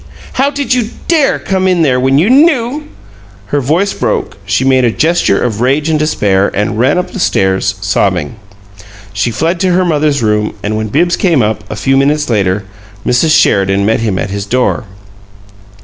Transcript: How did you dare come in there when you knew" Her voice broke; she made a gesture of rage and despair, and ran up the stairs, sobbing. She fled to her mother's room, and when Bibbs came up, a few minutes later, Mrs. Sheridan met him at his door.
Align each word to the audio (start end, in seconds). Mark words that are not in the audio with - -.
How 0.33 0.49
did 0.49 0.73
you 0.73 0.89
dare 1.07 1.37
come 1.37 1.67
in 1.67 1.83
there 1.83 1.99
when 1.99 2.17
you 2.17 2.27
knew" 2.27 2.87
Her 3.53 3.61
voice 3.61 3.93
broke; 3.93 4.37
she 4.47 4.65
made 4.65 4.83
a 4.83 4.89
gesture 4.89 5.39
of 5.39 5.61
rage 5.61 5.89
and 5.89 5.99
despair, 5.99 6.49
and 6.55 6.79
ran 6.79 6.97
up 6.97 7.11
the 7.11 7.19
stairs, 7.19 7.75
sobbing. 7.81 8.35
She 9.13 9.29
fled 9.29 9.59
to 9.59 9.73
her 9.73 9.85
mother's 9.85 10.23
room, 10.23 10.55
and 10.63 10.75
when 10.75 10.87
Bibbs 10.87 11.15
came 11.15 11.43
up, 11.43 11.63
a 11.69 11.75
few 11.75 11.97
minutes 11.97 12.31
later, 12.31 12.65
Mrs. 13.05 13.39
Sheridan 13.39 13.85
met 13.85 13.99
him 13.99 14.17
at 14.17 14.31
his 14.31 14.47
door. 14.47 14.85